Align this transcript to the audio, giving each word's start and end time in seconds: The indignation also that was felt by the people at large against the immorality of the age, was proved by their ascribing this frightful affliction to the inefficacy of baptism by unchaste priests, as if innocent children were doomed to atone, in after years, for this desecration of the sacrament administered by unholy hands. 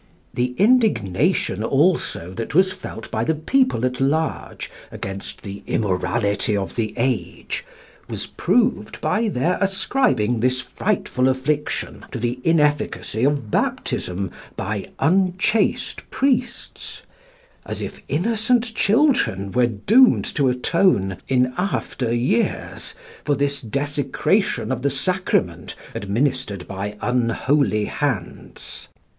The 0.33 0.55
indignation 0.57 1.63
also 1.63 2.33
that 2.33 2.55
was 2.55 2.71
felt 2.71 3.11
by 3.11 3.23
the 3.23 3.35
people 3.35 3.85
at 3.85 4.01
large 4.01 4.71
against 4.91 5.43
the 5.43 5.61
immorality 5.67 6.57
of 6.57 6.75
the 6.75 6.95
age, 6.97 7.63
was 8.09 8.25
proved 8.25 8.99
by 8.99 9.27
their 9.27 9.59
ascribing 9.61 10.39
this 10.39 10.59
frightful 10.59 11.29
affliction 11.29 12.03
to 12.11 12.17
the 12.17 12.39
inefficacy 12.43 13.23
of 13.25 13.51
baptism 13.51 14.31
by 14.55 14.89
unchaste 14.97 16.09
priests, 16.09 17.03
as 17.63 17.79
if 17.79 18.01
innocent 18.07 18.73
children 18.73 19.51
were 19.51 19.67
doomed 19.67 20.25
to 20.33 20.49
atone, 20.49 21.17
in 21.27 21.53
after 21.59 22.11
years, 22.11 22.95
for 23.23 23.35
this 23.35 23.61
desecration 23.61 24.71
of 24.71 24.81
the 24.81 24.89
sacrament 24.89 25.75
administered 25.93 26.67
by 26.67 26.97
unholy 27.03 27.85
hands. 27.85 28.87